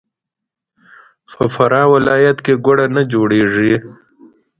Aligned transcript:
په 1.33 1.43
فراه 1.53 1.87
ولایت 1.93 2.37
کې 2.45 2.53
ګوړه 2.65 2.85
نه 2.95 3.01
جوړیږي. 3.11 3.73